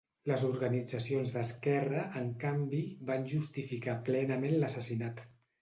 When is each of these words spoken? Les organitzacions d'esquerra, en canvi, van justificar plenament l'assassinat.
Les 0.29 0.43
organitzacions 0.45 1.33
d'esquerra, 1.35 2.01
en 2.23 2.33
canvi, 2.45 2.81
van 3.13 3.29
justificar 3.35 3.97
plenament 4.09 4.57
l'assassinat. 4.65 5.27